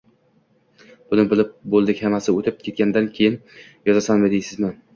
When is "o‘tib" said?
2.39-2.59